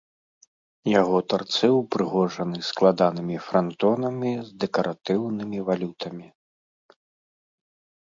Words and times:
Яго 0.91 1.17
тарцы 1.33 1.67
ўпрыгожаны 1.81 2.57
складанымі 2.69 3.37
франтонамі 3.47 4.31
з 4.47 4.57
дэкаратыўнымі 4.63 5.59
валютамі. 5.69 6.27